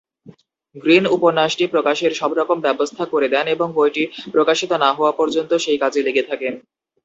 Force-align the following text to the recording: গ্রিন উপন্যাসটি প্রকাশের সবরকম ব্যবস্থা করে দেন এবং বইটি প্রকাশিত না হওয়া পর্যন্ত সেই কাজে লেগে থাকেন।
গ্রিন 0.75 1.05
উপন্যাসটি 1.07 1.65
প্রকাশের 1.67 2.11
সবরকম 2.13 2.57
ব্যবস্থা 2.61 3.03
করে 3.05 3.27
দেন 3.29 3.45
এবং 3.47 3.67
বইটি 3.73 4.03
প্রকাশিত 4.31 4.71
না 4.83 4.89
হওয়া 4.93 5.11
পর্যন্ত 5.11 5.51
সেই 5.55 5.77
কাজে 5.77 6.01
লেগে 6.03 6.23
থাকেন। 6.23 6.53